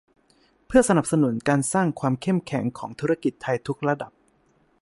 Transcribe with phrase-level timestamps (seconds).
[0.67, 4.11] เพื่อสนับสนุนการสร้างความเข้มแข็งของธุรกิจไทยทุกระดับ